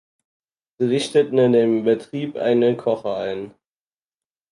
[0.79, 3.53] Sie richteten in dem Betrieb einen Kocher ein.